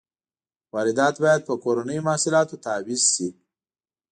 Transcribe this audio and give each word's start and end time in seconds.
واردات 0.73 1.15
باید 1.23 1.41
په 1.47 1.53
کورنیو 1.63 2.05
محصولاتو 2.09 2.55
تعویض 2.65 3.03
شي. 3.13 3.27